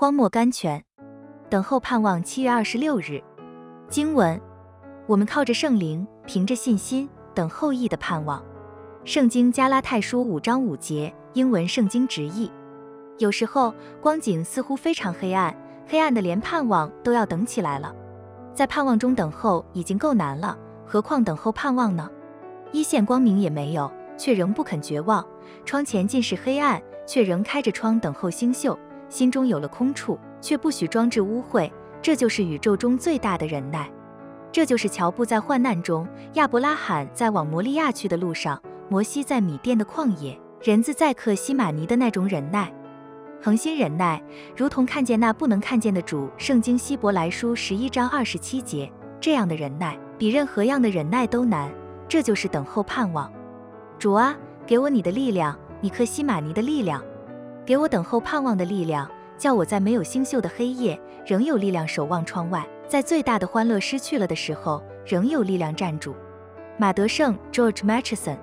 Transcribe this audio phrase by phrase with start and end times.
[0.00, 0.84] 荒漠甘泉，
[1.50, 2.22] 等候盼望。
[2.22, 3.20] 七月二十六日，
[3.88, 4.40] 经文：
[5.08, 8.40] 我们靠着圣灵，凭着信心等候义的盼望。
[9.02, 12.48] 圣经加拉太书五章五节，英文圣经直译。
[13.18, 15.52] 有时候光景似乎非常黑暗，
[15.88, 17.92] 黑暗的连盼望都要等起来了。
[18.54, 20.56] 在盼望中等候已经够难了，
[20.86, 22.08] 何况等候盼望呢？
[22.70, 25.26] 一线光明也没有，却仍不肯绝望。
[25.64, 28.78] 窗前尽是黑暗，却仍开着窗等候星宿。
[29.08, 31.70] 心中有了空处，却不许装置污秽。
[32.00, 33.90] 这就是宇宙中最大的忍耐。
[34.50, 42.72] 这就是乔布在患难中，亚伯拉罕在往摩利亚去的路上，摩西在米甸的旷野，人子在克西马尼的那种忍耐。
[43.40, 44.22] 恒心忍耐，
[44.56, 46.28] 如同看见那不能看见的主。
[46.36, 48.90] 圣经希伯来书十一章二十七节，
[49.20, 51.70] 这样的忍耐比任何样的忍耐都难。
[52.08, 53.30] 这就是等候盼望。
[53.98, 54.34] 主啊，
[54.66, 57.02] 给我你的力量，你克西马尼的力量，
[57.68, 66.16] 给我等候盼望的力量，叫我在没有星宿的黑夜，仍有力量守望窗外；在最大的欢乐失去了的时候，仍有力量站住。
[66.78, 68.38] 马德胜 （George Matheson）。